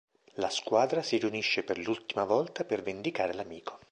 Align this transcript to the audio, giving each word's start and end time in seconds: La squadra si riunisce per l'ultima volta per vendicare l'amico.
La 0.37 0.49
squadra 0.49 1.03
si 1.03 1.19
riunisce 1.19 1.61
per 1.61 1.77
l'ultima 1.77 2.23
volta 2.23 2.63
per 2.65 2.81
vendicare 2.81 3.33
l'amico. 3.35 3.77